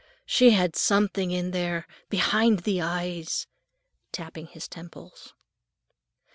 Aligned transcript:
_She 0.25 0.49
have 0.49 0.75
something 0.75 1.29
in 1.29 1.51
there, 1.51 1.85
behind 2.09 2.61
the 2.61 2.81
eyes," 2.81 3.45
tapping 4.11 4.47
his 4.47 4.67
temples. 4.67 5.35